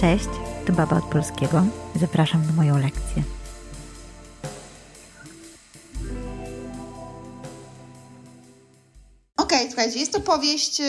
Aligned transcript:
Cześć, 0.00 0.28
tu 0.66 0.72
Baba 0.72 0.96
od 0.96 1.04
Polskiego. 1.04 1.64
Zapraszam 2.00 2.46
na 2.46 2.52
moją 2.52 2.78
lekcję. 2.78 3.22
Okej, 9.36 9.58
okay, 9.58 9.66
słuchajcie, 9.66 9.98
jest 9.98 10.12
to 10.12 10.20
powieść. 10.20 10.80
Y, 10.80 10.84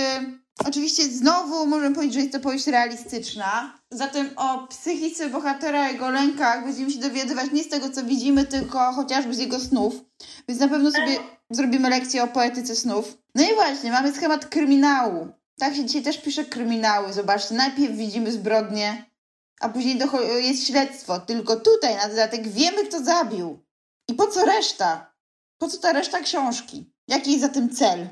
oczywiście 0.66 1.04
znowu 1.04 1.68
możemy 1.68 1.96
powiedzieć, 1.96 2.14
że 2.14 2.20
jest 2.20 2.32
to 2.32 2.40
powieść 2.40 2.68
realistyczna. 2.68 3.80
Zatem 3.92 4.30
o 4.36 4.68
psychice 4.68 5.30
bohatera, 5.30 5.90
jego 5.90 6.10
lękach 6.10 6.66
będziemy 6.66 6.92
się 6.92 7.00
dowiadywać 7.00 7.52
nie 7.52 7.64
z 7.64 7.70
tego, 7.70 7.90
co 7.90 8.04
widzimy, 8.04 8.46
tylko 8.46 8.92
chociażby 8.92 9.34
z 9.34 9.40
jego 9.40 9.60
snów. 9.60 9.94
Więc 10.48 10.62
na 10.62 10.68
pewno 10.68 10.92
sobie 10.92 11.18
zrobimy 11.50 11.90
lekcję 11.90 12.24
o 12.24 12.28
poetyce 12.28 12.76
snów. 12.76 13.18
No 13.36 13.44
i 13.44 13.56
właśnie, 13.56 13.92
mamy 13.92 14.14
schemat 14.14 14.46
kryminału. 14.46 15.41
Tak 15.60 15.76
się 15.76 15.86
dzisiaj 15.86 16.04
też 16.04 16.22
pisze 16.22 16.46
kryminały. 16.46 17.14
Zobaczcie, 17.14 17.56
najpierw 17.56 17.96
widzimy 17.96 18.32
zbrodnie, 18.32 19.12
a 19.60 19.70
później 19.70 20.00
jest 20.42 20.68
śledztwo. 20.68 21.20
Tylko 21.20 21.56
tutaj 21.56 21.96
na 21.96 22.10
dodatek 22.10 22.48
wiemy, 22.48 22.86
kto 22.86 23.04
zabił. 23.04 23.66
I 24.08 24.14
po 24.14 24.28
co 24.28 24.46
reszta? 24.46 25.14
Po 25.58 25.68
co 25.68 25.78
ta 25.78 25.94
reszta 25.94 26.20
książki? 26.20 26.94
Jaki 27.08 27.32
jest 27.32 27.42
za 27.42 27.50
tym 27.50 27.76
cel? 27.76 28.10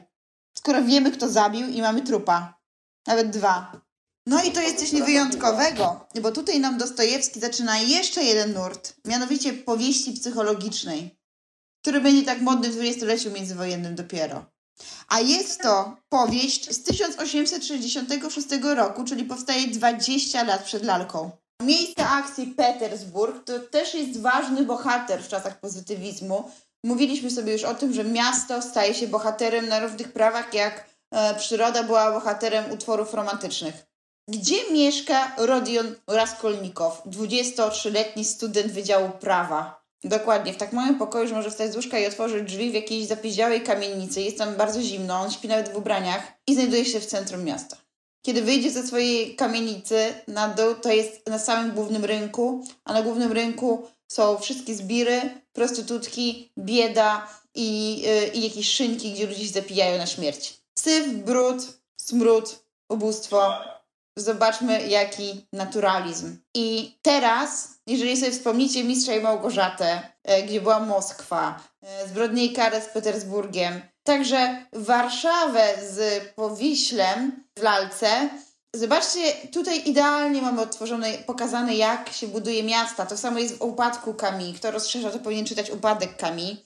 Skoro 0.58 0.84
wiemy, 0.84 1.12
kto 1.12 1.30
zabił 1.30 1.68
i 1.68 1.82
mamy 1.82 2.02
trupa. 2.02 2.60
Nawet 3.08 3.30
dwa. 3.30 3.82
No 4.26 4.44
i 4.44 4.52
to 4.52 4.62
jest 4.62 4.80
coś 4.80 4.92
niewyjątkowego, 4.92 6.08
bo 6.22 6.32
tutaj 6.32 6.60
nam 6.60 6.78
Dostojewski 6.78 7.40
zaczyna 7.40 7.80
jeszcze 7.80 8.24
jeden 8.24 8.54
nurt, 8.54 8.94
mianowicie 9.06 9.54
powieści 9.54 10.14
psychologicznej, 10.14 11.20
który 11.82 12.02
będzie 12.02 12.26
tak 12.26 12.42
modny 12.42 12.70
w 12.70 12.74
dwudziestoleciu 12.74 13.32
międzywojennym 13.32 13.96
dopiero. 13.96 14.46
A 15.08 15.20
jest 15.20 15.62
to 15.62 15.98
powieść 16.10 16.72
z 16.76 16.84
1866 16.84 18.48
roku, 18.76 19.04
czyli 19.04 19.24
powstaje 19.24 19.68
20 19.68 20.44
lat 20.44 20.64
przed 20.64 20.84
lalką. 20.84 21.32
Miejsce 21.64 22.08
akcji 22.08 22.48
Petersburg 22.48 23.46
to 23.46 23.60
też 23.60 23.94
jest 23.94 24.22
ważny 24.22 24.64
bohater 24.64 25.24
w 25.24 25.28
czasach 25.28 25.60
pozytywizmu. 25.60 26.52
Mówiliśmy 26.84 27.32
sobie 27.32 27.54
już 27.54 27.64
o 27.64 27.76
tym, 27.76 27.94
że 27.94 28.04
miasto 28.04 28.62
staje 28.62 28.94
się 28.94 29.08
bohaterem 29.08 29.68
na 29.68 29.80
równych 29.80 30.14
prawach, 30.14 30.54
jak 30.54 30.86
e, 31.12 31.36
przyroda 31.36 31.84
była 31.84 32.12
bohaterem 32.12 32.72
utworów 32.72 33.14
romantycznych. 33.14 33.90
Gdzie 34.30 34.72
mieszka 34.72 35.36
Rodion 35.38 35.96
Raskolnikow, 36.08 37.02
23-letni 37.06 38.26
student 38.26 38.72
Wydziału 38.72 39.10
Prawa? 39.10 39.84
Dokładnie, 40.04 40.54
w 40.54 40.58
tak 40.58 40.74
małym 40.74 40.96
pokoju, 40.96 41.28
że 41.28 41.36
może 41.36 41.52
wstać 41.52 41.72
z 41.72 41.76
łóżka 41.76 42.00
i 42.00 42.06
otworzyć 42.06 42.44
drzwi 42.44 42.72
w 42.72 42.74
jakiejś 42.74 43.08
zapiździałej 43.08 43.62
kamienicy. 43.62 44.22
Jest 44.22 44.38
tam 44.38 44.56
bardzo 44.56 44.82
zimno, 44.82 45.20
on 45.20 45.32
śpi 45.32 45.48
nawet 45.48 45.70
w 45.70 45.76
ubraniach 45.76 46.24
i 46.48 46.56
znajduje 46.56 46.86
się 46.86 47.00
w 47.00 47.06
centrum 47.06 47.44
miasta. 47.44 47.78
Kiedy 48.26 48.42
wyjdzie 48.42 48.72
ze 48.72 48.88
swojej 48.88 49.36
kamienicy 49.36 50.14
na 50.28 50.48
dół, 50.48 50.76
to 50.76 50.92
jest 50.92 51.28
na 51.28 51.40
samym 51.40 51.72
głównym 51.72 52.06
rynku, 52.06 52.66
a 52.86 52.94
na 52.94 53.02
głównym 53.02 53.32
rynku 53.32 53.88
są 54.12 54.38
wszystkie 54.38 54.76
zbiry, 54.76 55.22
prostytutki, 55.54 56.52
bieda 56.58 57.28
i, 57.56 58.00
yy, 58.02 58.28
i 58.28 58.44
jakieś 58.44 58.72
szynki, 58.72 59.12
gdzie 59.12 59.28
ludzie 59.28 59.46
się 59.46 59.54
zapijają 59.54 59.98
na 59.98 60.06
śmierć. 60.06 60.60
Syf, 60.80 61.08
brud, 61.08 61.62
smród, 62.02 62.64
ubóstwo. 62.90 63.54
Zobaczmy, 64.18 64.88
jaki 64.88 65.48
naturalizm. 65.54 66.38
I 66.56 66.98
teraz 67.02 67.80
jeżeli 67.90 68.18
sobie 68.18 68.32
wspomnicie 68.32 68.84
Mistrza 68.84 69.14
i 69.14 69.22
Małgorzatę, 69.22 70.02
e, 70.24 70.44
gdzie 70.44 70.62
była 70.62 70.80
Moskwa, 70.80 71.60
e, 71.82 72.08
zbrodnie 72.08 72.46
i 72.46 72.54
karę 72.54 72.82
z 72.82 72.86
Petersburgiem, 72.86 73.82
także 74.04 74.66
Warszawę 74.74 75.74
z 75.90 76.24
Powiślem 76.36 77.44
w 77.58 77.62
lalce, 77.62 78.30
Zobaczcie, 78.76 79.34
tutaj 79.54 79.90
idealnie 79.90 80.42
mamy 80.42 80.62
odtworzone, 80.62 81.14
pokazane, 81.14 81.76
jak 81.76 82.10
się 82.10 82.28
buduje 82.28 82.64
miasta. 82.64 83.06
To 83.06 83.18
samo 83.18 83.40
jest 83.40 83.58
w 83.58 83.62
upadku 83.62 84.14
Kami. 84.14 84.54
Kto 84.54 84.72
rozszerza, 84.72 85.12
to 85.12 85.20
powinien 85.20 85.46
czytać 85.46 85.72
upadek 85.72 86.18
Kami. 86.18 86.64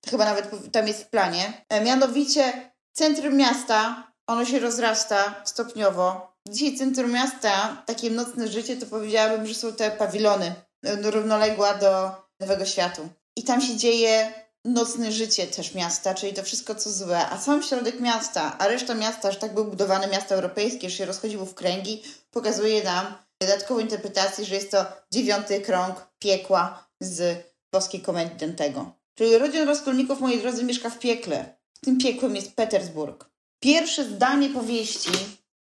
To 0.00 0.10
chyba 0.10 0.24
nawet 0.24 0.72
tam 0.72 0.88
jest 0.88 1.04
w 1.04 1.08
planie. 1.08 1.64
E, 1.68 1.80
mianowicie 1.80 2.70
centrum 2.92 3.36
miasta, 3.36 4.06
ono 4.26 4.44
się 4.44 4.58
rozrasta 4.58 5.34
stopniowo. 5.44 6.35
Dzisiaj 6.50 6.76
centrum 6.76 7.12
miasta, 7.12 7.82
takie 7.86 8.10
nocne 8.10 8.48
życie, 8.48 8.76
to 8.76 8.86
powiedziałabym, 8.86 9.46
że 9.46 9.54
są 9.54 9.72
te 9.72 9.90
pawilony 9.90 10.54
równoległa 11.02 11.74
do 11.74 12.10
Nowego 12.40 12.66
Światu. 12.66 13.08
I 13.36 13.42
tam 13.42 13.60
się 13.60 13.76
dzieje 13.76 14.32
nocne 14.64 15.12
życie 15.12 15.46
też 15.46 15.74
miasta, 15.74 16.14
czyli 16.14 16.34
to 16.34 16.42
wszystko 16.42 16.74
co 16.74 16.90
złe, 16.90 17.26
a 17.26 17.38
sam 17.38 17.62
środek 17.62 18.00
miasta, 18.00 18.58
a 18.58 18.68
reszta 18.68 18.94
miasta, 18.94 19.32
że 19.32 19.38
tak 19.38 19.54
były 19.54 19.66
budowane 19.66 20.06
miasta 20.06 20.34
europejskie, 20.34 20.90
że 20.90 20.96
się 20.96 21.04
rozchodziło 21.04 21.46
w 21.46 21.54
kręgi, 21.54 22.02
pokazuje 22.30 22.84
nam 22.84 23.14
dodatkową 23.40 23.80
interpretację, 23.80 24.44
że 24.44 24.54
jest 24.54 24.70
to 24.70 24.84
dziewiąty 25.12 25.60
krąg 25.60 26.08
piekła 26.18 26.88
z 27.00 27.44
boskiej 27.72 28.00
komedii 28.00 28.36
Dantego. 28.36 28.92
Czyli 29.14 29.38
rodzin 29.38 29.68
Raskolników, 29.68 30.20
moi 30.20 30.40
drodzy, 30.40 30.64
mieszka 30.64 30.90
w 30.90 30.98
piekle. 30.98 31.56
Tym 31.80 31.98
piekłem 31.98 32.36
jest 32.36 32.54
Petersburg. 32.54 33.30
Pierwsze 33.60 34.04
zdanie 34.04 34.50
powieści 34.50 35.10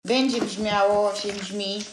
będzie 0.05 0.41
brzmiało, 0.41 1.16
się 1.16 1.33
brzmi 1.33 1.83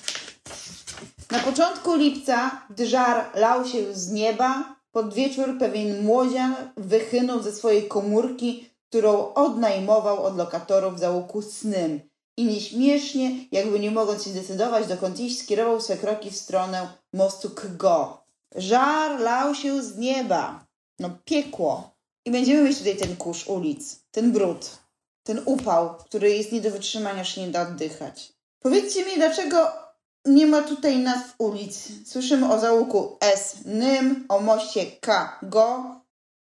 na 1.31 1.39
początku 1.39 1.97
lipca, 1.97 2.63
gdy 2.71 2.87
żar 2.87 3.25
lał 3.35 3.67
się 3.67 3.95
z 3.95 4.11
nieba, 4.11 4.77
pod 4.91 5.15
wieczór 5.15 5.59
pewien 5.59 6.05
młodzian 6.05 6.55
wychynął 6.77 7.43
ze 7.43 7.53
swojej 7.53 7.89
komórki, 7.89 8.71
którą 8.89 9.35
odnajmował 9.35 10.23
od 10.23 10.37
lokatorów 10.37 10.95
w 10.95 10.99
załuku 10.99 11.43
snym 11.43 12.01
i 12.37 12.45
nieśmiesznie, 12.45 13.31
jakby 13.53 13.81
nie 13.81 13.91
mogąc 13.91 14.25
się 14.25 14.31
zdecydować 14.31 14.87
dokąd 14.87 15.21
iść, 15.21 15.43
skierował 15.43 15.81
swe 15.81 15.97
kroki 15.97 16.31
w 16.31 16.37
stronę 16.37 16.89
mostu 17.13 17.51
Kgo. 17.51 18.25
Żar 18.55 19.21
lał 19.21 19.55
się 19.55 19.83
z 19.83 19.97
nieba. 19.97 20.67
No 20.99 21.11
piekło. 21.25 21.91
I 22.25 22.31
będziemy 22.31 22.63
mieć 22.63 22.79
tutaj 22.79 22.97
ten 22.97 23.17
kurz 23.17 23.47
ulic, 23.47 24.01
ten 24.11 24.33
brud, 24.33 24.71
ten 25.23 25.43
upał, 25.45 25.95
który 25.95 26.31
jest 26.31 26.53
nie 26.53 26.61
do 26.61 26.71
wytrzymania, 26.71 27.21
aż 27.21 27.37
nie 27.37 27.49
da 27.49 27.63
oddychać. 27.63 28.33
Powiedzcie 28.59 29.05
mi, 29.05 29.17
dlaczego 29.17 29.73
nie 30.25 30.47
ma 30.47 30.63
tutaj 30.63 30.99
nazw 30.99 31.35
ulic. 31.39 31.89
Słyszymy 32.07 32.53
o 32.53 32.59
załuku 32.59 33.17
S, 33.21 33.57
Nym, 33.65 34.27
o 34.29 34.41
moście 34.41 34.87
K, 34.87 35.39
Go. 35.43 36.01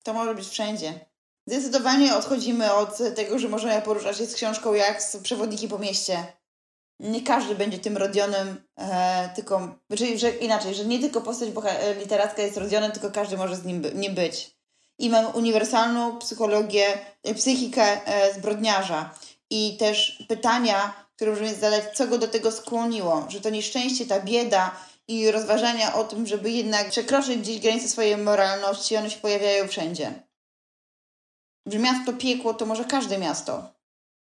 To 0.03 0.13
może 0.13 0.35
być 0.35 0.47
wszędzie. 0.47 1.05
Zdecydowanie 1.47 2.15
odchodzimy 2.15 2.73
od 2.73 2.97
tego, 3.15 3.39
że 3.39 3.49
możemy 3.49 3.81
poruszać 3.81 4.17
się 4.17 4.25
z 4.25 4.35
książką 4.35 4.73
jak 4.73 5.03
z 5.03 5.17
przewodniki 5.17 5.67
po 5.67 5.79
mieście. 5.79 6.25
Nie 6.99 7.21
każdy 7.21 7.55
będzie 7.55 7.79
tym 7.79 7.97
Rodionem, 7.97 8.63
e, 8.77 9.29
tylko, 9.35 9.75
czyli 9.97 10.19
że 10.19 10.29
inaczej, 10.29 10.75
że 10.75 10.85
nie 10.85 10.99
tylko 10.99 11.21
postać 11.21 11.49
literacka 11.99 12.41
jest 12.41 12.57
Rodionem, 12.57 12.91
tylko 12.91 13.11
każdy 13.11 13.37
może 13.37 13.55
z 13.55 13.65
nim 13.65 13.81
by, 13.81 13.91
nie 13.95 14.09
być. 14.09 14.60
I 15.01 15.09
mamy 15.09 15.27
uniwersalną 15.27 16.19
psychologię, 16.19 16.85
psychikę 17.35 18.05
e, 18.05 18.33
zbrodniarza. 18.33 19.09
I 19.49 19.77
też 19.77 20.23
pytania, 20.27 20.93
które 21.15 21.31
możemy 21.31 21.55
zadać, 21.55 21.83
co 21.93 22.07
go 22.07 22.17
do 22.17 22.27
tego 22.27 22.51
skłoniło, 22.51 23.25
że 23.29 23.41
to 23.41 23.49
nieszczęście, 23.49 24.05
ta 24.05 24.19
bieda 24.19 24.75
i 25.07 25.31
rozważania 25.31 25.93
o 25.93 26.03
tym, 26.03 26.27
żeby 26.27 26.51
jednak 26.51 26.89
przekroczyć 26.89 27.37
gdzieś 27.37 27.59
granice 27.59 27.87
swojej 27.87 28.17
moralności, 28.17 28.97
one 28.97 29.09
się 29.09 29.19
pojawiają 29.19 29.67
wszędzie. 29.67 30.23
Że 31.67 31.79
miasto 31.79 32.13
piekło 32.13 32.53
to 32.53 32.65
może 32.65 32.85
każde 32.85 33.17
miasto. 33.17 33.73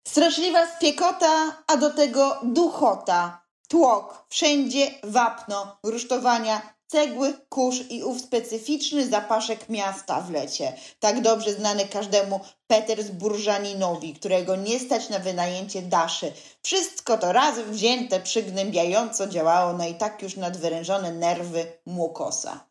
Straszliwa 0.09 0.67
spiekota, 0.77 1.63
a 1.67 1.77
do 1.77 1.91
tego 1.91 2.41
duchota, 2.43 3.47
tłok, 3.69 4.27
wszędzie 4.29 4.91
wapno, 5.03 5.79
rusztowania, 5.83 6.75
cegły, 6.89 7.35
kurz 7.49 7.91
i 7.91 8.05
ów 8.05 8.21
specyficzny 8.21 9.09
zapaszek 9.09 9.69
miasta 9.69 10.21
w 10.21 10.31
lecie, 10.31 10.73
tak 11.01 11.21
dobrze 11.21 11.53
znany 11.53 11.87
każdemu 11.89 12.41
Petersburżaninowi, 12.67 14.15
którego 14.15 14.57
nie 14.57 14.81
stać 14.81 15.09
na 15.09 15.19
wynajęcie 15.19 15.83
daszy. 15.83 16.33
Wszystko 16.63 17.19
to 17.19 17.33
razem 17.33 17.73
wzięte 17.73 18.21
przygnębiająco 18.21 19.27
działało 19.27 19.73
na 19.73 19.87
i 19.87 19.95
tak 19.95 20.23
już 20.23 20.37
nadwyrężone 20.37 21.13
nerwy 21.13 21.73
Młokosa. 21.87 22.69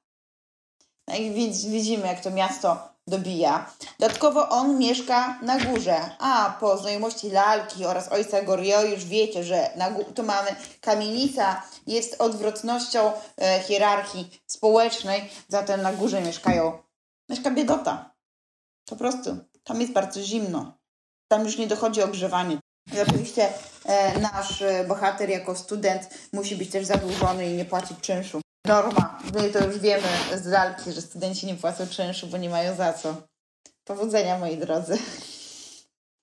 No 1.08 1.16
i 1.16 1.32
widzimy, 1.70 2.08
jak 2.08 2.24
to 2.24 2.32
miasto 2.32 2.97
dobija. 3.08 3.72
Dodatkowo 4.00 4.50
on 4.50 4.78
mieszka 4.78 5.40
na 5.42 5.60
górze, 5.60 6.00
a 6.20 6.58
po 6.60 6.78
znajomości 6.78 7.30
lalki 7.30 7.86
oraz 7.86 8.12
ojca 8.12 8.42
Gorio 8.42 8.84
już 8.84 9.06
wiecie, 9.06 9.44
że 9.44 9.70
na 9.76 9.92
tu 10.16 10.24
mamy 10.24 10.56
kamienica, 10.82 11.62
jest 11.88 12.22
odwrotnością 12.22 13.12
e, 13.42 13.60
hierarchii 13.60 14.42
społecznej, 14.48 15.30
zatem 15.48 15.82
na 15.82 15.94
górze 15.94 16.22
mieszkają, 16.22 16.78
mieszka 17.30 17.52
biedota. 17.52 18.12
Po 18.90 18.96
prostu. 18.96 19.38
Tam 19.64 19.82
jest 19.82 19.94
bardzo 19.94 20.22
zimno. 20.22 20.78
Tam 21.28 21.46
już 21.46 21.58
nie 21.58 21.68
dochodzi 21.68 22.02
ogrzewanie. 22.02 22.58
I 22.94 23.00
oczywiście 23.02 23.50
e, 23.86 24.20
nasz 24.20 24.62
e, 24.62 24.86
bohater 24.88 25.30
jako 25.30 25.56
student 25.56 26.10
musi 26.34 26.56
być 26.56 26.72
też 26.72 26.86
zadłużony 26.86 27.50
i 27.50 27.54
nie 27.54 27.66
płacić 27.66 27.98
czynszu 28.02 28.42
norma. 28.68 29.20
My 29.34 29.50
to 29.50 29.66
już 29.66 29.78
wiemy 29.80 30.08
z 30.36 30.46
lalki, 30.46 30.92
że 30.92 31.02
studenci 31.02 31.46
nie 31.46 31.56
płacą 31.56 31.88
czynszu, 31.88 32.28
bo 32.28 32.38
nie 32.38 32.50
mają 32.50 32.76
za 32.76 32.94
co. 32.94 33.16
Powodzenia, 33.84 34.40
moi 34.40 34.58
drodzy. 34.58 34.98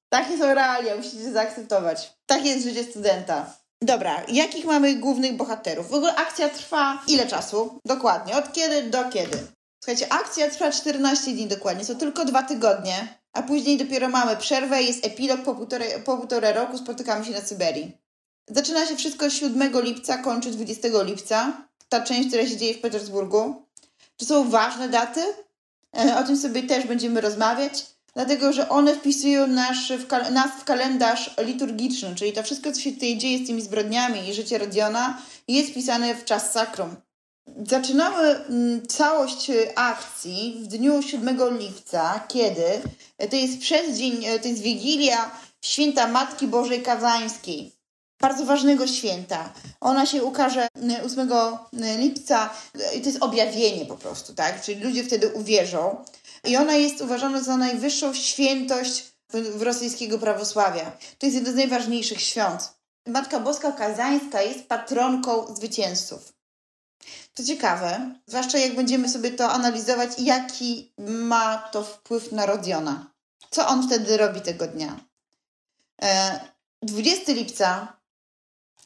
Takie 0.08 0.38
są 0.38 0.55
realia, 0.55 0.96
musicie 0.96 1.32
zaakceptować. 1.32 2.14
Takie 2.26 2.49
jest 2.49 2.64
życie 2.64 2.85
studenta. 2.85 3.56
Dobra, 3.82 4.23
jakich 4.29 4.64
mamy 4.64 4.94
głównych 4.94 5.37
bohaterów? 5.37 5.91
W 5.91 5.94
ogóle 5.94 6.14
akcja 6.14 6.49
trwa 6.49 7.02
ile 7.08 7.26
czasu? 7.26 7.79
Dokładnie, 7.85 8.37
od 8.37 8.52
kiedy 8.52 8.82
do 8.82 9.11
kiedy? 9.11 9.38
Słuchajcie, 9.85 10.12
akcja 10.12 10.50
trwa 10.50 10.70
14 10.70 11.32
dni 11.32 11.46
dokładnie, 11.46 11.85
to 11.85 11.94
tylko 11.94 12.25
dwa 12.25 12.43
tygodnie, 12.43 13.19
a 13.32 13.43
później 13.43 13.79
dopiero 13.79 14.08
mamy 14.08 14.37
przerwę, 14.37 14.82
jest 14.82 15.06
epilog 15.06 15.43
po 15.43 15.55
półtorej, 15.55 16.02
po 16.05 16.17
półtorej 16.17 16.52
roku, 16.52 16.79
spotykamy 16.79 17.25
się 17.25 17.31
na 17.31 17.41
Syberii. 17.41 17.99
Zaczyna 18.49 18.87
się 18.87 18.96
wszystko 18.96 19.31
7 19.31 19.81
lipca, 19.81 20.19
kończy 20.19 20.50
20 20.50 20.88
lipca. 21.02 21.52
Ta 21.88 22.00
część, 22.00 22.28
która 22.28 22.46
się 22.46 22.56
dzieje 22.56 22.75
w 22.75 22.81
Petersburgu. 22.81 23.62
To 24.16 24.25
są 24.25 24.50
ważne 24.50 24.88
daty. 24.88 25.20
E, 25.98 26.19
o 26.19 26.22
tym 26.22 26.36
sobie 26.36 26.62
też 26.62 26.86
będziemy 26.86 27.20
rozmawiać, 27.20 27.86
dlatego 28.14 28.52
że 28.52 28.69
one 28.69 28.96
wpisują 28.96 29.46
nasz, 29.46 29.92
w 29.92 30.31
nas 30.32 30.50
w 30.60 30.64
kalendarz 30.64 31.34
liturgiczny, 31.38 32.14
czyli 32.14 32.32
to 32.32 32.42
wszystko, 32.42 32.72
co 32.72 32.81
się 32.81 32.92
tutaj 32.92 33.19
dzieje 33.19 33.38
z 33.38 33.46
tymi 33.46 33.62
zbrodniami 33.62 34.28
i 34.28 34.34
życie 34.34 34.58
Rodiona, 34.58 35.22
jest 35.48 35.70
wpisane 35.70 36.14
w 36.14 36.25
czas 36.25 36.52
sakrum. 36.52 36.96
Zaczynamy 37.66 38.19
mm, 38.19 38.86
całość 38.86 39.50
e, 39.50 39.78
akcji 39.78 40.60
w 40.62 40.66
dniu 40.66 41.02
7 41.02 41.58
lipca, 41.58 42.25
kiedy 42.28 42.66
e, 43.19 43.28
to 43.28 43.36
jest 43.36 43.60
przez 43.60 43.98
dzień, 43.98 44.25
e, 44.25 44.38
to 44.38 44.48
jest 44.48 44.62
Wigilia 44.62 45.31
Święta 45.60 46.06
Matki 46.06 46.46
Bożej 46.46 46.82
Kazańskiej 46.82 47.72
bardzo 48.20 48.44
ważnego 48.44 48.87
święta. 48.87 49.52
Ona 49.81 50.06
się 50.06 50.25
ukaże 50.25 50.69
y, 51.00 51.05
8 51.05 51.31
lipca 51.99 52.50
i 52.96 53.00
to 53.00 53.06
jest 53.06 53.22
objawienie 53.22 53.87
po 53.87 53.96
prostu, 53.96 54.34
tak? 54.34 54.62
Czyli 54.62 54.84
ludzie 54.84 55.05
wtedy 55.05 55.28
uwierzą. 55.28 56.05
I 56.44 56.56
ona 56.56 56.75
jest 56.75 57.00
uważana 57.00 57.43
za 57.43 57.56
najwyższą 57.56 58.14
świętość 58.14 59.05
w, 59.32 59.58
w 59.58 59.62
rosyjskiego 59.62 60.19
prawosławia. 60.19 60.93
To 61.19 61.26
jest 61.26 61.37
jeden 61.37 61.52
z 61.52 61.56
najważniejszych 61.56 62.20
świąt. 62.20 62.75
Matka 63.06 63.40
Boska 63.40 63.72
Kazańska 63.72 64.43
jest 64.43 64.67
patronką 64.67 65.55
zwycięzców. 65.55 66.32
To 67.34 67.44
ciekawe, 67.44 68.14
zwłaszcza 68.26 68.58
jak 68.58 68.75
będziemy 68.75 69.08
sobie 69.08 69.31
to 69.31 69.50
analizować, 69.50 70.10
jaki 70.19 70.93
ma 70.99 71.58
to 71.58 71.82
wpływ 71.82 72.32
na 72.32 72.46
Rodiona. 72.46 73.10
Co 73.50 73.67
on 73.69 73.87
wtedy 73.87 74.17
robi 74.17 74.40
tego 74.40 74.67
dnia? 74.67 75.00
E, 76.02 76.40
20 76.82 77.32
lipca 77.32 77.96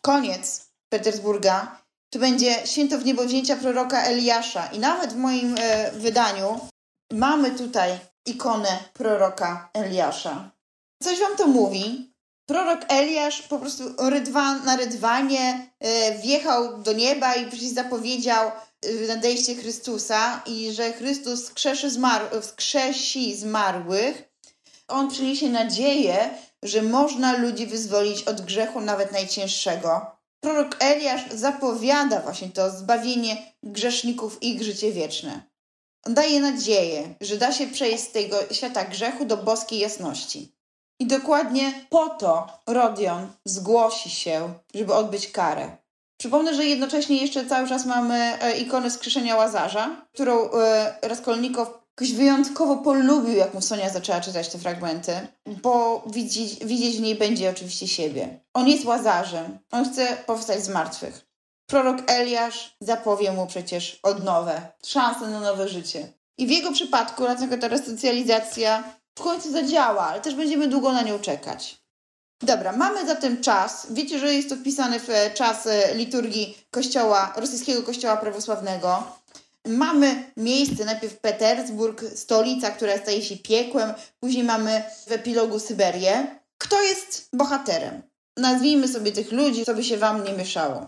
koniec 0.00 0.68
Petersburga, 0.92 1.82
to 2.10 2.18
będzie 2.18 2.66
święto 2.66 2.98
wniebowzięcia 2.98 3.56
proroka 3.56 4.02
Eliasza. 4.02 4.66
I 4.66 4.78
nawet 4.78 5.12
w 5.12 5.16
moim 5.16 5.54
e, 5.58 5.92
wydaniu 5.92 6.60
mamy 7.12 7.50
tutaj 7.50 7.98
ikonę 8.26 8.78
proroka 8.92 9.70
Eliasza. 9.74 10.50
Coś 11.02 11.20
wam 11.20 11.36
to 11.36 11.46
mówi? 11.46 12.12
Prorok 12.48 12.80
Eliasz 12.88 13.42
po 13.42 13.58
prostu 13.58 13.84
rydwan, 14.10 14.64
na 14.64 14.76
rydwanie 14.76 15.70
e, 15.80 16.18
wjechał 16.18 16.82
do 16.82 16.92
nieba 16.92 17.34
i 17.34 17.46
przecież 17.46 17.68
zapowiedział 17.68 18.48
e, 18.48 19.06
nadejście 19.08 19.54
Chrystusa 19.54 20.42
i 20.46 20.72
że 20.72 20.92
Chrystus 20.92 21.44
wskrzeszy 21.44 21.90
zmar- 21.90 22.40
wskrzesi 22.42 23.36
zmarłych. 23.36 24.22
On 24.88 25.10
przyniesie 25.10 25.48
nadzieję, 25.48 26.30
że 26.64 26.82
można 26.82 27.36
ludzi 27.36 27.66
wyzwolić 27.66 28.22
od 28.22 28.40
grzechu 28.40 28.80
nawet 28.80 29.12
najcięższego. 29.12 30.18
Prorok 30.40 30.76
Eliasz 30.80 31.30
zapowiada 31.30 32.20
właśnie 32.20 32.48
to 32.48 32.70
zbawienie 32.70 33.52
grzeszników 33.62 34.42
i 34.42 34.54
ich 34.54 34.62
życie 34.62 34.92
wieczne. 34.92 35.42
On 36.06 36.14
daje 36.14 36.40
nadzieję, 36.40 37.14
że 37.20 37.36
da 37.36 37.52
się 37.52 37.66
przejść 37.66 38.04
z 38.04 38.12
tego 38.12 38.36
świata 38.50 38.84
grzechu 38.84 39.24
do 39.24 39.36
boskiej 39.36 39.78
jasności. 39.78 40.58
I 41.00 41.06
dokładnie 41.06 41.86
po 41.90 42.08
to 42.08 42.46
Rodion 42.66 43.28
zgłosi 43.44 44.10
się, 44.10 44.54
żeby 44.74 44.94
odbyć 44.94 45.30
karę. 45.30 45.76
Przypomnę, 46.20 46.54
że 46.54 46.64
jednocześnie 46.64 47.16
jeszcze 47.16 47.46
cały 47.46 47.68
czas 47.68 47.86
mamy 47.86 48.14
e, 48.14 48.58
ikonę 48.58 48.90
skrzeszenia 48.90 49.36
Łazarza, 49.36 50.06
którą 50.12 50.50
e, 50.50 50.98
Raskolnikow 51.02 51.87
jakoś 52.00 52.12
wyjątkowo 52.12 52.76
polubił, 52.76 53.36
jak 53.36 53.54
mu 53.54 53.62
Sonia 53.62 53.90
zaczęła 53.90 54.20
czytać 54.20 54.48
te 54.48 54.58
fragmenty, 54.58 55.12
bo 55.46 56.04
widzieć, 56.06 56.64
widzieć 56.64 56.96
w 56.96 57.00
niej 57.00 57.14
będzie 57.14 57.50
oczywiście 57.50 57.88
siebie. 57.88 58.40
On 58.54 58.68
jest 58.68 58.84
Łazarzem, 58.84 59.58
on 59.70 59.92
chce 59.92 60.16
powstać 60.26 60.64
z 60.64 60.68
martwych. 60.68 61.26
Prorok 61.66 61.98
Eliasz 62.06 62.76
zapowie 62.80 63.32
mu 63.32 63.46
przecież 63.46 64.00
odnowę, 64.02 64.72
szansę 64.86 65.26
na 65.26 65.40
nowe 65.40 65.68
życie. 65.68 66.12
I 66.38 66.46
w 66.46 66.50
jego 66.50 66.72
przypadku, 66.72 67.24
dlatego 67.24 67.58
ta 67.58 67.68
resocjalizacja 67.68 68.84
w 69.18 69.22
końcu 69.22 69.52
zadziała, 69.52 70.06
ale 70.08 70.20
też 70.20 70.34
będziemy 70.34 70.68
długo 70.68 70.92
na 70.92 71.02
nią 71.02 71.18
czekać. 71.18 71.78
Dobra, 72.42 72.72
mamy 72.72 73.06
zatem 73.06 73.40
czas. 73.40 73.86
Wiecie, 73.90 74.18
że 74.18 74.34
jest 74.34 74.48
to 74.48 74.56
wpisane 74.56 75.00
w 75.00 75.08
czas 75.34 75.66
e, 75.66 75.94
liturgii 75.94 76.58
kościoła, 76.70 77.32
rosyjskiego 77.36 77.82
kościoła 77.82 78.16
prawosławnego. 78.16 79.02
Mamy 79.68 80.32
miejsce, 80.36 80.84
najpierw 80.84 81.18
Petersburg, 81.18 82.04
stolica, 82.14 82.70
która 82.70 82.98
staje 82.98 83.22
się 83.22 83.36
piekłem, 83.36 83.94
później 84.20 84.44
mamy 84.44 84.82
w 85.06 85.12
epilogu 85.12 85.58
Syberię. 85.58 86.40
Kto 86.58 86.82
jest 86.82 87.28
bohaterem? 87.32 88.02
Nazwijmy 88.36 88.88
sobie 88.88 89.12
tych 89.12 89.32
ludzi, 89.32 89.64
co 89.64 89.74
by 89.74 89.84
się 89.84 89.96
wam 89.96 90.24
nie 90.24 90.32
mieszało. 90.32 90.86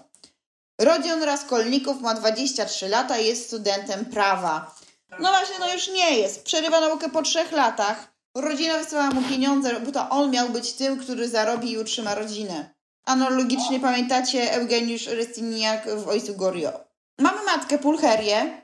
Rodion 0.81 1.23
Raskolnikow 1.23 2.01
ma 2.01 2.15
23 2.15 2.89
lata 2.89 3.19
i 3.19 3.27
jest 3.27 3.47
studentem 3.47 4.05
prawa. 4.05 4.75
No 5.19 5.31
właśnie, 5.31 5.59
no 5.61 5.75
już 5.75 5.89
nie 5.89 6.19
jest. 6.19 6.43
Przerywa 6.43 6.81
naukę 6.81 7.11
po 7.11 7.23
trzech 7.23 7.53
latach. 7.53 8.13
Rodzina 8.35 8.79
wysłała 8.79 9.11
mu 9.11 9.23
pieniądze, 9.23 9.81
bo 9.81 9.93
to 9.93 10.09
on 10.09 10.31
miał 10.31 10.49
być 10.49 10.73
tym, 10.73 10.99
który 10.99 11.29
zarobi 11.29 11.73
i 11.73 11.79
utrzyma 11.79 12.15
rodzinę. 12.15 12.75
Analogicznie 13.05 13.81
pamiętacie 13.81 14.55
Eugeniusz 14.55 15.07
Rystiniak 15.07 15.97
w 15.97 16.09
Ojcu 16.09 16.37
Gorio. 16.37 16.73
Mamy 17.19 17.45
matkę 17.45 17.79
Pulcherię, 17.79 18.63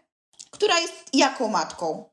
która 0.50 0.78
jest 0.78 0.94
jaką 1.12 1.48
matką? 1.48 2.04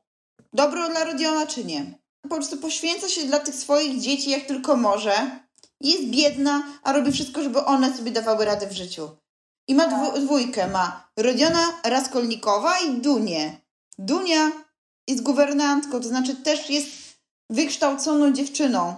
Dobrą 0.52 0.88
dla 0.90 1.04
Rodiona 1.04 1.46
czy 1.46 1.64
nie? 1.64 1.98
Po 2.22 2.28
prostu 2.28 2.56
poświęca 2.56 3.08
się 3.08 3.24
dla 3.24 3.38
tych 3.38 3.54
swoich 3.54 4.00
dzieci 4.00 4.30
jak 4.30 4.46
tylko 4.46 4.76
może. 4.76 5.40
Jest 5.80 6.04
biedna, 6.04 6.62
a 6.82 6.92
robi 6.92 7.12
wszystko, 7.12 7.42
żeby 7.42 7.64
one 7.64 7.96
sobie 7.96 8.10
dawały 8.10 8.44
radę 8.44 8.66
w 8.66 8.72
życiu. 8.72 9.08
I 9.68 9.74
ma 9.74 9.86
dwu, 9.86 10.20
dwójkę. 10.20 10.68
Ma 10.68 11.08
Rodiona 11.16 11.80
Raskolnikowa 11.84 12.78
i 12.78 13.00
Dunię. 13.00 13.60
Dunia 13.98 14.52
jest 15.08 15.22
guwernantką, 15.22 16.00
to 16.00 16.08
znaczy 16.08 16.34
też 16.34 16.70
jest 16.70 16.88
wykształconą 17.50 18.32
dziewczyną. 18.32 18.94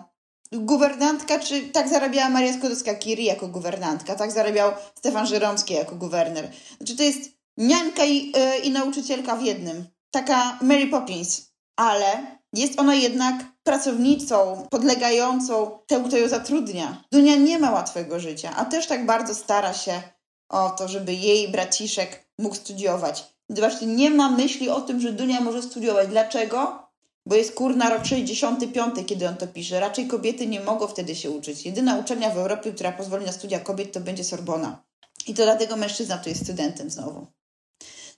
Guwernantka, 0.52 1.38
czy 1.38 1.62
tak 1.62 1.88
zarabiała 1.88 2.30
Maria 2.30 2.52
Skłodowska-Curie 2.52 3.24
jako 3.24 3.48
guwernantka, 3.48 4.14
tak 4.14 4.32
zarabiał 4.32 4.72
Stefan 4.98 5.26
Żeromski 5.26 5.74
jako 5.74 5.94
guwerner. 5.94 6.52
Znaczy 6.76 6.96
to 6.96 7.02
jest 7.02 7.35
niańka 7.56 8.04
i, 8.04 8.26
yy, 8.26 8.58
i 8.58 8.70
nauczycielka 8.70 9.36
w 9.36 9.42
jednym. 9.42 9.86
Taka 10.10 10.58
Mary 10.62 10.86
Poppins. 10.86 11.52
Ale 11.76 12.36
jest 12.52 12.80
ona 12.80 12.94
jednak 12.94 13.44
pracownicą 13.62 14.66
podlegającą 14.70 15.78
temu, 15.86 16.08
kto 16.08 16.16
ją 16.16 16.28
zatrudnia. 16.28 17.04
Dunia 17.12 17.36
nie 17.36 17.58
ma 17.58 17.70
łatwego 17.70 18.20
życia, 18.20 18.52
a 18.56 18.64
też 18.64 18.86
tak 18.86 19.06
bardzo 19.06 19.34
stara 19.34 19.74
się 19.74 20.02
o 20.48 20.70
to, 20.70 20.88
żeby 20.88 21.14
jej 21.14 21.48
braciszek 21.48 22.26
mógł 22.38 22.54
studiować. 22.54 23.24
Zobaczcie, 23.48 23.86
nie 23.86 24.10
ma 24.10 24.30
myśli 24.30 24.68
o 24.70 24.80
tym, 24.80 25.00
że 25.00 25.12
Dunia 25.12 25.40
może 25.40 25.62
studiować. 25.62 26.08
Dlaczego? 26.08 26.86
Bo 27.26 27.36
jest 27.36 27.54
kurna 27.54 27.90
rok 27.90 28.04
65, 28.04 28.94
kiedy 29.06 29.28
on 29.28 29.36
to 29.36 29.46
pisze. 29.46 29.80
Raczej 29.80 30.06
kobiety 30.06 30.46
nie 30.46 30.60
mogą 30.60 30.86
wtedy 30.86 31.14
się 31.14 31.30
uczyć. 31.30 31.66
Jedyna 31.66 31.96
uczelnia 31.96 32.30
w 32.30 32.38
Europie, 32.38 32.72
która 32.72 32.92
pozwoli 32.92 33.26
na 33.26 33.32
studia 33.32 33.60
kobiet, 33.60 33.92
to 33.92 34.00
będzie 34.00 34.24
Sorbona. 34.24 34.82
I 35.26 35.34
to 35.34 35.42
dlatego 35.42 35.76
mężczyzna 35.76 36.18
tu 36.18 36.28
jest 36.28 36.42
studentem 36.42 36.90
znowu. 36.90 37.26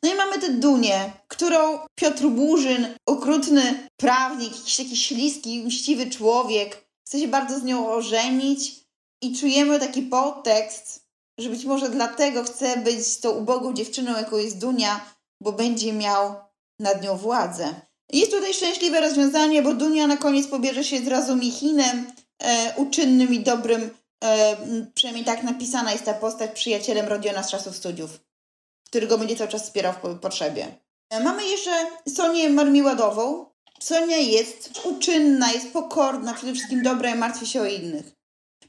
No 0.03 0.13
i 0.13 0.15
mamy 0.15 0.39
tę 0.39 0.51
Dunię, 0.51 1.13
którą 1.29 1.79
Piotr 1.95 2.27
Burzyn, 2.27 2.87
okrutny 3.07 3.89
prawnik, 3.97 4.53
jakiś 4.57 4.77
taki 4.77 4.97
śliski, 4.97 5.65
mściwy 5.65 6.11
człowiek, 6.11 6.89
chce 7.07 7.19
się 7.19 7.29
bardzo 7.29 7.59
z 7.59 7.63
nią 7.63 7.93
ożenić 7.93 8.85
i 9.23 9.37
czujemy 9.37 9.79
taki 9.79 10.03
podtekst, 10.03 11.09
że 11.39 11.51
być 11.51 11.65
może 11.65 11.89
dlatego 11.89 12.45
chce 12.45 12.77
być 12.77 13.17
tą 13.17 13.31
ubogą 13.31 13.73
dziewczyną, 13.75 14.17
jaką 14.17 14.37
jest 14.37 14.59
Dunia, 14.59 15.01
bo 15.43 15.53
będzie 15.53 15.93
miał 15.93 16.35
nad 16.81 17.03
nią 17.03 17.17
władzę. 17.17 17.75
Jest 18.13 18.31
tutaj 18.31 18.55
szczęśliwe 18.55 19.01
rozwiązanie, 19.01 19.63
bo 19.63 19.75
Dunia 19.75 20.07
na 20.07 20.17
koniec 20.17 20.47
pobierze 20.47 20.85
się 20.85 20.99
z 20.99 21.09
Razumichinem, 21.09 22.13
e, 22.43 22.75
uczynnym 22.77 23.35
i 23.35 23.41
dobrym, 23.41 23.91
e, 24.25 24.57
przynajmniej 24.95 25.25
tak 25.25 25.43
napisana 25.43 25.93
jest 25.93 26.05
ta 26.05 26.15
postać, 26.15 26.51
przyjacielem 26.51 27.09
Rodiona 27.09 27.43
z 27.43 27.51
czasów 27.51 27.77
studiów, 27.77 28.28
który 28.89 29.07
go 29.07 29.19
będzie 29.19 29.37
cały 29.37 29.51
czas 29.51 29.63
wspierał 29.63 29.93
w 29.93 30.19
potrzebie. 30.19 30.67
Mamy 31.25 31.49
jeszcze 31.49 31.71
Sonię 32.09 32.51
Marmiładową. 32.51 33.47
Sonia 33.81 34.17
jest 34.17 34.81
uczynna, 34.85 35.53
jest 35.53 35.73
pokorna, 35.73 36.35
przede 36.35 36.53
wszystkim 36.53 36.83
dobra 36.83 37.15
i 37.15 37.19
martwi 37.19 37.47
się 37.47 37.61
o 37.61 37.65
innych. 37.65 38.13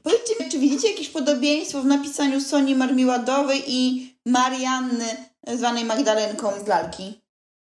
Powiedzcie 0.02 0.44
mi, 0.44 0.50
czy 0.50 0.58
widzicie 0.58 0.90
jakieś 0.90 1.08
podobieństwo 1.08 1.82
w 1.82 1.86
napisaniu 1.86 2.40
Sonii 2.40 2.74
Marmiładowej 2.74 3.62
i 3.66 4.14
Marianny, 4.26 5.16
zwanej 5.46 5.84
Magdalenką 5.84 6.52
z 6.64 6.66
lalki? 6.66 7.20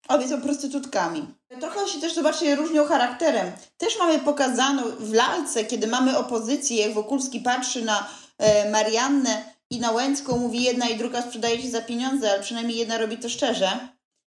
Obie 0.07 0.27
są 0.27 0.41
prostytutkami. 0.41 1.27
Trochę 1.59 1.87
się 1.87 1.99
też, 2.01 2.13
zobaczcie, 2.13 2.55
różnią 2.55 2.85
charakterem. 2.85 3.51
Też 3.77 3.99
mamy 3.99 4.19
pokazaną 4.19 4.83
w 4.99 5.13
lalce, 5.13 5.65
kiedy 5.65 5.87
mamy 5.87 6.17
opozycję, 6.17 6.77
jak 6.77 6.93
Wokulski 6.93 7.39
patrzy 7.39 7.85
na 7.85 8.07
e, 8.37 8.71
Mariannę, 8.71 9.53
i 9.69 9.79
na 9.79 9.91
Łęcką 9.91 10.37
mówi 10.37 10.63
jedna 10.63 10.89
i 10.89 10.97
druga 10.97 11.21
sprzedaje 11.21 11.61
się 11.61 11.69
za 11.69 11.81
pieniądze, 11.81 12.31
ale 12.31 12.43
przynajmniej 12.43 12.77
jedna 12.77 12.97
robi 12.97 13.17
to 13.17 13.29
szczerze, 13.29 13.69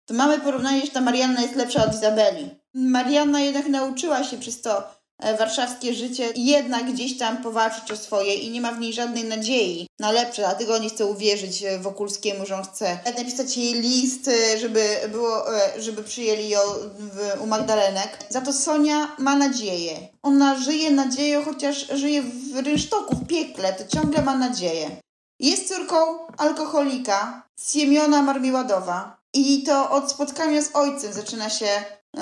to 0.05 0.13
mamy 0.13 0.39
porównanie, 0.39 0.81
że 0.81 0.91
ta 0.91 1.01
Marianna 1.01 1.41
jest 1.41 1.55
lepsza 1.55 1.85
od 1.85 1.93
Izabeli. 1.93 2.49
Marianna 2.73 3.39
jednak 3.39 3.67
nauczyła 3.67 4.23
się 4.23 4.37
przez 4.37 4.61
to 4.61 4.95
E, 5.19 5.37
warszawskie 5.37 5.93
życie 5.93 6.29
jednak 6.35 6.93
gdzieś 6.93 7.17
tam 7.17 7.43
powalczyć 7.43 7.91
o 7.91 7.97
swoje 7.97 8.35
i 8.35 8.49
nie 8.49 8.61
ma 8.61 8.71
w 8.71 8.79
niej 8.79 8.93
żadnej 8.93 9.23
nadziei 9.23 9.87
na 9.99 10.11
lepsze, 10.11 10.41
dlatego 10.41 10.77
nie 10.77 10.89
chce 10.89 11.05
uwierzyć 11.05 11.63
e, 11.63 11.79
Wokulskiemu, 11.79 12.45
że 12.45 12.55
on 12.55 12.63
chce 12.63 12.99
napisać 13.17 13.57
jej 13.57 13.73
list, 13.73 14.27
e, 14.27 14.59
żeby, 14.59 14.85
było, 15.11 15.45
żeby 15.79 16.03
przyjęli 16.03 16.49
ją 16.49 16.59
w, 16.99 17.41
u 17.41 17.47
Magdalenek. 17.47 18.17
Za 18.29 18.41
to 18.41 18.53
Sonia 18.53 19.15
ma 19.19 19.35
nadzieję. 19.35 20.07
Ona 20.23 20.59
żyje 20.59 20.91
nadzieją, 20.91 21.43
chociaż 21.43 21.87
żyje 21.93 22.23
w 22.23 22.57
rynsztoku, 22.65 23.15
w 23.15 23.27
piekle, 23.27 23.73
to 23.73 23.97
ciągle 23.97 24.21
ma 24.21 24.37
nadzieję. 24.37 25.04
Jest 25.39 25.67
córką 25.67 26.27
alkoholika, 26.37 27.43
Siemiona 27.67 28.21
Marmiładowa. 28.21 29.17
I 29.33 29.63
to 29.63 29.89
od 29.91 30.11
spotkania 30.11 30.61
z 30.61 30.75
ojcem 30.75 31.13
zaczyna 31.13 31.49
się 31.49 31.67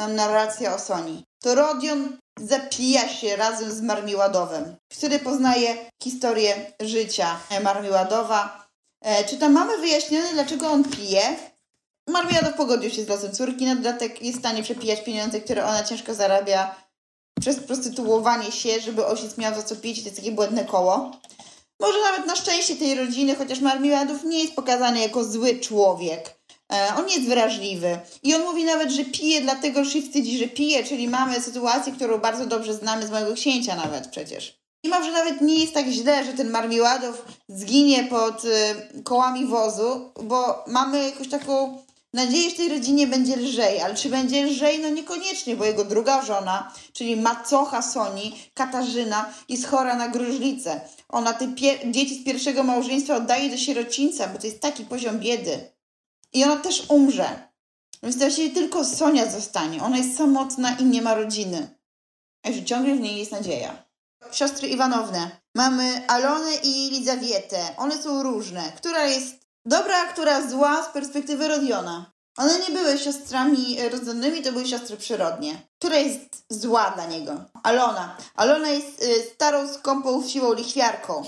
narracja 0.07 0.75
o 0.75 0.79
Soni. 0.79 1.25
To 1.41 1.55
Rodion 1.55 2.17
zapija 2.39 3.09
się 3.09 3.35
razem 3.35 3.71
z 3.71 3.81
Marmiładowem, 3.81 4.75
który 4.97 5.19
poznaje 5.19 5.75
historię 6.03 6.73
życia 6.81 7.39
Marmiładowa. 7.63 8.67
E, 9.01 9.23
czy 9.23 9.37
tam 9.37 9.53
mamy 9.53 9.77
wyjaśnione, 9.77 10.33
dlaczego 10.33 10.67
on 10.67 10.83
pije? 10.83 11.35
Marmiładow 12.07 12.53
pogodził 12.53 12.89
się 12.89 13.03
z 13.03 13.07
losem 13.07 13.31
córki, 13.31 13.65
na 13.65 13.75
dodatek 13.75 14.21
jest 14.21 14.37
w 14.37 14.41
stanie 14.41 14.63
przepijać 14.63 15.03
pieniądze, 15.03 15.41
które 15.41 15.65
ona 15.65 15.83
ciężko 15.83 16.13
zarabia 16.13 16.75
przez 17.39 17.59
prostytuowanie 17.59 18.51
się, 18.51 18.79
żeby 18.79 19.05
ojciec 19.05 19.37
miał 19.37 19.55
za 19.55 19.63
co 19.63 19.75
pić. 19.75 19.99
To 19.99 20.05
jest 20.05 20.17
takie 20.17 20.31
błędne 20.31 20.65
koło. 20.65 21.11
Może 21.83 22.01
nawet 22.01 22.25
na 22.25 22.35
szczęście 22.35 22.75
tej 22.75 22.95
rodziny, 22.95 23.35
chociaż 23.35 23.59
Marmiładów 23.59 24.23
nie 24.23 24.39
jest 24.39 24.55
pokazany 24.55 24.99
jako 24.99 25.23
zły 25.23 25.59
człowiek. 25.59 26.35
E, 26.73 26.95
on 26.97 27.09
jest 27.09 27.27
wrażliwy 27.27 27.99
i 28.23 28.35
on 28.35 28.41
mówi 28.41 28.63
nawet, 28.63 28.91
że 28.91 29.05
pije 29.05 29.41
dlatego, 29.41 29.83
że 29.83 29.91
się 29.91 30.01
wstydzi, 30.01 30.37
że 30.37 30.47
pije, 30.47 30.83
czyli 30.83 31.07
mamy 31.07 31.41
sytuację, 31.41 31.93
którą 31.93 32.17
bardzo 32.17 32.45
dobrze 32.45 32.73
znamy 32.73 33.07
z 33.07 33.11
mojego 33.11 33.33
księcia 33.33 33.75
nawet 33.75 34.07
przecież. 34.07 34.59
I 34.83 34.89
może 34.89 35.11
nawet 35.11 35.41
nie 35.41 35.55
jest 35.55 35.73
tak 35.73 35.87
źle, 35.87 36.25
że 36.25 36.33
ten 36.33 36.49
Marmiładow 36.49 37.25
zginie 37.47 38.03
pod 38.03 38.45
y, 38.45 39.03
kołami 39.03 39.45
wozu, 39.45 40.11
bo 40.23 40.63
mamy 40.67 41.03
jakąś 41.03 41.29
taką 41.29 41.82
nadzieję, 42.13 42.49
że 42.49 42.55
tej 42.55 42.69
rodzinie 42.69 43.07
będzie 43.07 43.35
lżej, 43.35 43.81
ale 43.81 43.95
czy 43.95 44.09
będzie 44.09 44.45
lżej? 44.45 44.79
No 44.79 44.89
niekoniecznie, 44.89 45.55
bo 45.55 45.65
jego 45.65 45.85
druga 45.85 46.25
żona, 46.25 46.73
czyli 46.93 47.15
macocha 47.15 47.81
Soni, 47.81 48.39
Katarzyna, 48.53 49.33
jest 49.49 49.67
chora 49.67 49.95
na 49.95 50.09
gruźlicę. 50.09 50.81
Ona 51.09 51.33
te 51.33 51.47
dzieci 51.85 52.21
z 52.21 52.25
pierwszego 52.25 52.63
małżeństwa 52.63 53.15
oddaje 53.15 53.49
do 53.49 53.57
sierocińca, 53.57 54.27
bo 54.27 54.39
to 54.39 54.47
jest 54.47 54.59
taki 54.59 54.85
poziom 54.85 55.19
biedy. 55.19 55.73
I 56.33 56.43
ona 56.43 56.55
też 56.55 56.85
umrze. 56.89 57.53
Więc 58.03 58.17
właściwie 58.17 58.53
tylko 58.53 58.85
Sonia 58.85 59.31
zostanie. 59.31 59.83
Ona 59.83 59.97
jest 59.97 60.17
samotna 60.17 60.75
i 60.79 60.83
nie 60.83 61.01
ma 61.01 61.13
rodziny. 61.13 61.77
Także 62.41 62.63
ciągle 62.63 62.95
w 62.95 62.99
niej 62.99 63.17
jest 63.17 63.31
nadzieja. 63.31 63.83
Siostry 64.31 64.67
Iwanowne. 64.67 65.31
Mamy 65.55 66.07
Alonę 66.07 66.55
i 66.63 66.89
Lizawietę. 66.89 67.75
One 67.77 68.03
są 68.03 68.23
różne. 68.23 68.71
Która 68.75 69.05
jest 69.05 69.42
dobra, 69.65 70.05
która 70.05 70.47
zła 70.49 70.83
z 70.83 70.93
perspektywy 70.93 71.47
Rodiona. 71.47 72.13
One 72.37 72.59
nie 72.59 72.75
były 72.75 72.97
siostrami 72.97 73.77
rodzonymi, 73.89 74.41
to 74.41 74.51
były 74.51 74.67
siostry 74.67 74.97
przyrodnie. 74.97 75.67
Która 75.79 75.95
jest 75.95 76.43
zła 76.49 76.91
dla 76.95 77.05
niego? 77.05 77.45
Alona. 77.63 78.17
Alona 78.35 78.69
jest 78.69 79.03
y, 79.03 79.23
starą, 79.33 79.73
skąpą 79.73 80.27
siłą 80.27 80.53
lichwiarką. 80.53 81.23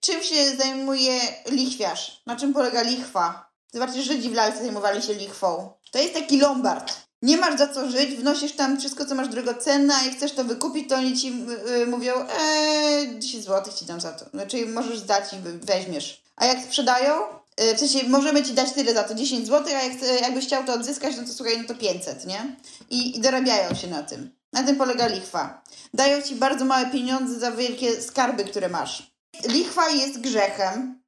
Czym 0.00 0.22
się 0.22 0.56
zajmuje 0.56 1.20
lichwiarz? 1.46 2.22
Na 2.26 2.36
czym 2.36 2.54
polega 2.54 2.82
lichwa? 2.82 3.50
Zobaczcie, 3.72 4.02
Żydzi 4.02 4.30
w 4.30 4.34
lalce 4.34 4.58
zajmowali 4.58 5.02
się 5.02 5.14
lichwą. 5.14 5.72
To 5.90 5.98
jest 5.98 6.14
taki 6.14 6.40
lombard. 6.40 6.94
Nie 7.22 7.36
masz 7.36 7.58
za 7.58 7.68
co 7.68 7.90
żyć, 7.90 8.10
wnosisz 8.10 8.52
tam 8.52 8.78
wszystko, 8.78 9.04
co 9.04 9.14
masz 9.14 9.28
drogocenne, 9.28 9.94
a 9.94 10.04
jak 10.04 10.14
chcesz 10.14 10.32
to 10.32 10.44
wykupić, 10.44 10.88
to 10.88 10.96
oni 10.96 11.16
ci 11.16 11.46
yy, 11.66 11.86
mówią, 11.86 12.12
eee, 12.40 13.18
10 13.18 13.44
zł 13.44 13.72
ci 13.76 13.84
dam 13.84 14.00
za 14.00 14.12
to. 14.12 14.30
Znaczy 14.30 14.66
możesz 14.66 14.98
zdać 14.98 15.32
i 15.32 15.36
weźmiesz. 15.66 16.22
A 16.36 16.46
jak 16.46 16.64
sprzedają, 16.64 17.37
w 17.76 17.78
sensie 17.78 18.08
możemy 18.08 18.42
ci 18.42 18.52
dać 18.52 18.72
tyle 18.72 18.94
za 18.94 19.02
to, 19.02 19.14
10 19.14 19.46
zł, 19.46 19.76
a 19.76 19.82
jak, 19.82 20.20
jakbyś 20.20 20.46
chciał 20.46 20.64
to 20.64 20.72
odzyskać, 20.72 21.16
no 21.16 21.22
to 21.22 21.32
słuchaj, 21.32 21.58
no 21.58 21.64
to 21.68 21.74
500, 21.74 22.26
nie? 22.26 22.56
I, 22.90 23.16
I 23.16 23.20
dorabiają 23.20 23.74
się 23.74 23.86
na 23.86 24.02
tym. 24.02 24.30
Na 24.52 24.62
tym 24.62 24.76
polega 24.76 25.06
lichwa. 25.06 25.62
Dają 25.94 26.22
ci 26.22 26.34
bardzo 26.34 26.64
małe 26.64 26.90
pieniądze 26.90 27.38
za 27.38 27.52
wielkie 27.52 28.02
skarby, 28.02 28.44
które 28.44 28.68
masz. 28.68 29.12
Lichwa 29.48 29.88
jest 29.90 30.20
grzechem, 30.20 30.98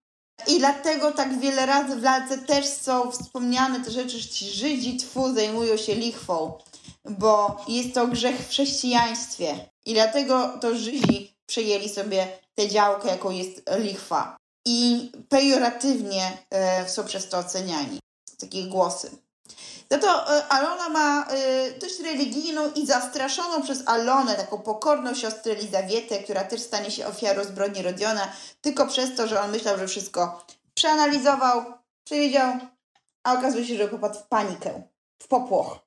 i 0.47 0.59
dlatego 0.59 1.13
tak 1.13 1.39
wiele 1.39 1.67
razy 1.67 1.97
w 1.97 2.03
lalce 2.03 2.39
też 2.39 2.67
są 2.67 3.11
wspomniane 3.11 3.85
te 3.85 3.91
rzeczy, 3.91 4.19
że 4.19 4.29
ci 4.29 4.51
Żydzi 4.51 4.97
twu 4.97 5.35
zajmują 5.35 5.77
się 5.77 5.95
lichwą, 5.95 6.59
bo 7.05 7.65
jest 7.69 7.95
to 7.95 8.07
grzech 8.07 8.37
w 8.37 8.49
chrześcijaństwie. 8.49 9.71
I 9.87 9.95
dlatego 9.95 10.59
to 10.61 10.75
Żydzi 10.75 11.37
przejęli 11.47 11.89
sobie 11.89 12.29
tę 12.55 12.69
działkę, 12.69 13.09
jaką 13.09 13.31
jest 13.31 13.63
lichwa. 13.79 14.37
I 14.67 15.13
pejoratywnie 15.29 16.39
e, 16.51 16.89
są 16.89 17.05
przez 17.05 17.29
to 17.29 17.39
oceniani. 17.39 18.01
Takie 18.41 18.65
głosy. 18.65 19.11
Za 19.91 19.99
to 19.99 20.37
e, 20.37 20.49
Alona 20.49 20.89
ma 20.89 21.27
e, 21.27 21.71
dość 21.79 22.01
religijną 22.01 22.73
i 22.73 22.87
zastraszoną 22.87 23.63
przez 23.63 23.83
Alonę, 23.87 24.35
taką 24.35 24.59
pokorną 24.59 25.15
siostrę 25.15 25.53
Elizawietę, 25.53 26.19
która 26.19 26.45
też 26.45 26.61
stanie 26.61 26.91
się 26.91 27.07
ofiarą 27.07 27.45
zbrodni 27.45 27.83
Rodiona, 27.83 28.33
tylko 28.61 28.87
przez 28.87 29.17
to, 29.17 29.27
że 29.27 29.41
on 29.41 29.51
myślał, 29.51 29.79
że 29.79 29.87
wszystko 29.87 30.47
przeanalizował, 30.75 31.65
przewidział, 32.05 32.53
a 33.25 33.33
okazuje 33.33 33.67
się, 33.67 33.77
że 33.77 33.89
popadł 33.89 34.19
w 34.19 34.23
panikę, 34.23 34.83
w 35.23 35.29
popłoch. 35.29 35.79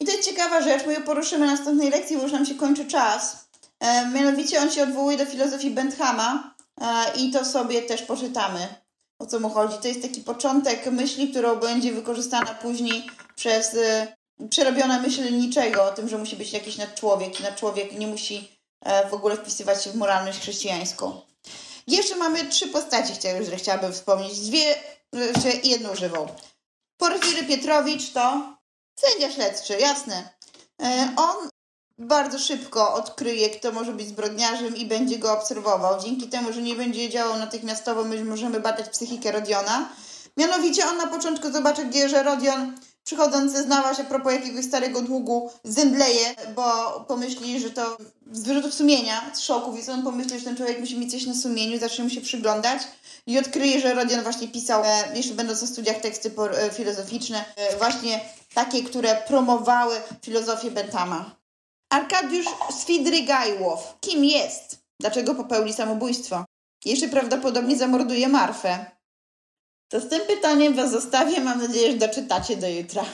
I 0.00 0.06
to 0.06 0.12
jest 0.12 0.28
ciekawa 0.28 0.60
rzecz, 0.60 0.86
my 0.86 0.94
ją 0.94 1.02
poruszymy 1.02 1.46
na 1.46 1.52
następnej 1.52 1.90
lekcji, 1.90 2.16
bo 2.16 2.22
już 2.22 2.32
nam 2.32 2.46
się 2.46 2.54
kończy 2.54 2.84
czas. 2.86 3.48
E, 3.80 4.10
mianowicie 4.10 4.60
on 4.60 4.70
się 4.70 4.82
odwołuje 4.82 5.16
do 5.16 5.26
filozofii 5.26 5.70
Benthama 5.70 6.55
i 7.16 7.30
to 7.30 7.44
sobie 7.44 7.82
też 7.82 8.02
poczytamy 8.02 8.68
o 9.18 9.26
co 9.26 9.40
mu 9.40 9.50
chodzi. 9.50 9.78
To 9.82 9.88
jest 9.88 10.02
taki 10.02 10.20
początek 10.20 10.86
myśli, 10.86 11.30
którą 11.30 11.56
będzie 11.56 11.92
wykorzystana 11.92 12.54
później 12.54 13.06
przez 13.34 13.74
y, 13.74 14.06
przerobione 14.50 15.00
myśl 15.00 15.38
niczego, 15.38 15.84
o 15.84 15.90
tym, 15.90 16.08
że 16.08 16.18
musi 16.18 16.36
być 16.36 16.52
jakiś 16.52 16.76
nadczłowiek 16.76 17.40
i 17.40 17.42
nadczłowiek 17.42 17.92
nie 17.92 18.06
musi 18.06 18.58
e, 18.84 19.08
w 19.08 19.14
ogóle 19.14 19.36
wpisywać 19.36 19.84
się 19.84 19.90
w 19.90 19.96
moralność 19.96 20.40
chrześcijańską. 20.40 21.20
Jeszcze 21.86 22.16
mamy 22.16 22.44
trzy 22.44 22.68
postaci, 22.68 23.12
które 23.12 23.56
chciałabym 23.56 23.92
wspomnieć. 23.92 24.40
Dwie, 24.40 24.74
że 25.12 25.50
jedną 25.64 25.94
żywą. 25.94 26.26
Porfiry 26.96 27.44
Pietrowicz 27.44 28.12
to 28.12 28.56
sędzia 28.98 29.30
śledczy, 29.30 29.78
jasne. 29.78 30.28
E, 30.82 31.14
on 31.16 31.48
bardzo 31.98 32.38
szybko 32.38 32.94
odkryje, 32.94 33.50
kto 33.50 33.72
może 33.72 33.92
być 33.92 34.08
zbrodniarzem 34.08 34.76
i 34.76 34.86
będzie 34.86 35.18
go 35.18 35.32
obserwował. 35.32 36.00
Dzięki 36.00 36.28
temu, 36.28 36.52
że 36.52 36.62
nie 36.62 36.74
będzie 36.74 37.10
działał 37.10 37.38
natychmiastowo, 37.38 38.04
my 38.04 38.24
możemy 38.24 38.60
badać 38.60 38.88
psychikę 38.88 39.32
Rodiona. 39.32 39.88
Mianowicie 40.36 40.86
on 40.86 40.96
na 40.96 41.06
początku 41.06 41.52
zobaczy, 41.52 41.84
gdzie, 41.84 42.08
że 42.08 42.22
Rodion 42.22 42.72
przychodząc 43.04 43.52
zeznała 43.52 43.94
się 43.94 44.02
a 44.02 44.06
propos 44.06 44.32
jakiegoś 44.32 44.64
starego 44.64 45.02
długu 45.02 45.50
zemdleje, 45.64 46.34
bo 46.54 46.64
pomyśli, 47.08 47.60
że 47.60 47.70
to 47.70 47.96
z 48.32 48.42
wyrzutów 48.42 48.74
sumienia, 48.74 49.30
z 49.34 49.40
szoku, 49.40 49.72
więc 49.72 49.88
on 49.88 50.02
pomyśli, 50.02 50.38
że 50.38 50.44
ten 50.44 50.56
człowiek 50.56 50.80
musi 50.80 50.98
mieć 50.98 51.10
coś 51.10 51.26
na 51.26 51.34
sumieniu, 51.34 51.78
zacznie 51.78 52.04
mu 52.04 52.10
się 52.10 52.20
przyglądać 52.20 52.82
i 53.26 53.38
odkryje, 53.38 53.80
że 53.80 53.94
Rodion 53.94 54.22
właśnie 54.22 54.48
pisał, 54.48 54.82
e, 54.84 55.16
jeszcze 55.16 55.34
będąc 55.34 55.60
na 55.62 55.66
studiach, 55.68 55.96
teksty 55.96 56.30
e, 56.52 56.70
filozoficzne, 56.70 57.44
e, 57.56 57.76
właśnie 57.76 58.20
takie, 58.54 58.82
które 58.82 59.14
promowały 59.14 59.94
filozofię 60.22 60.70
Bentama. 60.70 61.35
Arkadiusz 61.90 62.46
Swidrygajłow. 62.70 63.96
Kim 64.00 64.24
jest? 64.24 64.84
Dlaczego 65.00 65.34
popełni 65.34 65.72
samobójstwo? 65.72 66.44
Jeszcze 66.84 67.08
prawdopodobnie 67.08 67.76
zamorduje 67.76 68.28
Marfę. 68.28 68.86
To 69.88 70.00
z 70.00 70.08
tym 70.08 70.20
pytaniem 70.26 70.74
Was 70.74 70.90
zostawię. 70.90 71.40
Mam 71.40 71.58
nadzieję, 71.58 71.92
że 71.92 71.98
doczytacie 71.98 72.56
do 72.56 72.68
jutra. 72.68 73.04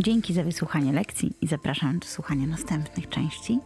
Dzięki 0.00 0.34
za 0.34 0.42
wysłuchanie 0.42 0.92
lekcji 0.92 1.32
i 1.40 1.46
zapraszam 1.46 1.98
do 1.98 2.06
słuchania 2.06 2.46
następnych 2.46 3.08
części. 3.08 3.58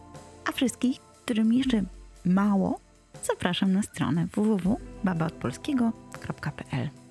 A 0.49 0.53
wszystkich, 0.53 1.01
którym 1.01 1.53
jeszcze 1.53 1.83
mało, 2.25 2.81
zapraszam 3.23 3.73
na 3.73 3.83
stronę 3.83 4.27
www.babaodpolskiego.pl. 4.35 7.06